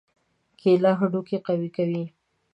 [0.59, 2.03] کېله هډوکي قوي کوي.